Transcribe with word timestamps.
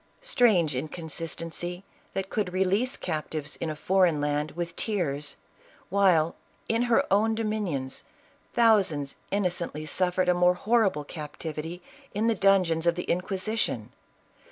Strange 0.23 0.73
inconsistency 0.75 1.83
that 2.15 2.31
could 2.31 2.51
release 2.51 2.97
captives 2.97 3.55
in 3.57 3.69
a 3.69 3.75
foreign 3.75 4.19
land 4.19 4.49
with 4.53 4.75
tears, 4.75 5.35
while, 5.89 6.35
in 6.67 6.81
her 6.89 7.05
own 7.13 7.35
dominions, 7.35 8.03
thousands 8.51 9.17
innocently 9.29 9.85
suffered 9.85 10.27
a 10.27 10.33
more 10.33 10.55
horrible 10.55 11.03
captivity 11.03 11.83
in 12.15 12.25
the 12.25 12.33
dungeons 12.33 12.87
of 12.87 12.95
the 12.95 13.03
Inquisition! 13.03 13.91